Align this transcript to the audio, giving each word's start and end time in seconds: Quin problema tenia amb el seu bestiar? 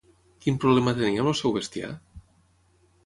Quin 0.45 0.57
problema 0.63 0.93
tenia 1.01 1.25
amb 1.25 1.33
el 1.33 1.37
seu 1.43 1.55
bestiar? 1.59 1.93